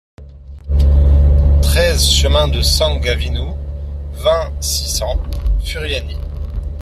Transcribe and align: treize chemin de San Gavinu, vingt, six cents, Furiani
treize 1.61 2.09
chemin 2.11 2.47
de 2.47 2.63
San 2.63 2.97
Gavinu, 3.01 3.51
vingt, 4.13 4.51
six 4.59 4.87
cents, 4.97 5.21
Furiani 5.63 6.17